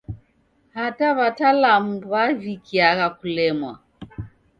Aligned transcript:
Hata 0.75 1.07
w'atalamu 1.17 1.93
w'avikiagha 2.11 3.07
kulemwa. 3.17 3.73